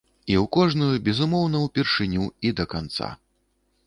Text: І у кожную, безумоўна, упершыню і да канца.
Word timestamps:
І 0.35 0.35
у 0.43 0.45
кожную, 0.55 0.87
безумоўна, 1.09 1.61
упершыню 1.67 2.25
і 2.49 2.53
да 2.61 2.65
канца. 2.73 3.11